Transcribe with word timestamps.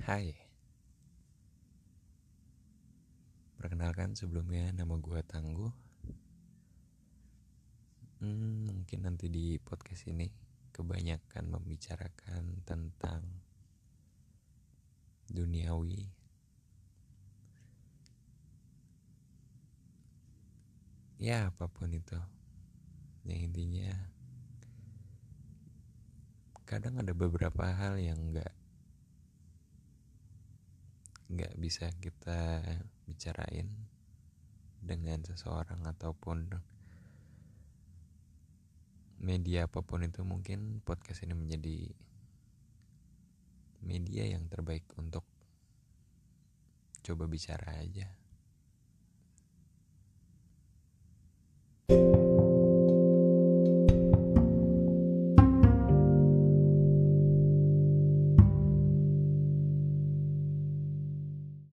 Hai. 0.00 0.32
Perkenalkan 3.60 4.16
sebelumnya 4.16 4.72
nama 4.72 4.96
gue 4.96 5.20
Tangguh. 5.28 5.68
Hmm, 8.24 8.64
Mungkin 8.64 9.04
nanti 9.04 9.28
di 9.28 9.60
podcast 9.60 10.08
ini 10.08 10.24
Kebanyakan 10.72 11.52
membicarakan 11.52 12.64
tentang 12.64 13.28
Duniawi. 15.28 16.08
Ya 21.20 21.52
apa 21.52 21.68
pun 21.68 21.92
itu. 21.92 22.16
Yang 23.28 23.52
intinya 23.52 23.92
Kadang 26.64 26.96
ada 27.04 27.12
beberapa 27.12 27.68
hal 27.68 28.00
yang 28.00 28.32
gak 28.32 28.56
nggak 31.30 31.54
bisa 31.62 31.86
kita 32.02 32.58
bicarain 33.06 33.70
dengan 34.82 35.22
seseorang 35.22 35.86
ataupun 35.86 36.50
media 39.20 39.68
apa 39.70 39.84
pun 39.84 40.02
itu 40.02 40.26
mungkin 40.26 40.82
podcast 40.82 41.22
ini 41.22 41.38
menjadi 41.38 41.92
media 43.86 44.26
yang 44.26 44.48
terbaik 44.50 44.88
untuk 44.98 45.22
coba 47.06 47.24
bicara 47.30 47.78
aja 47.78 48.10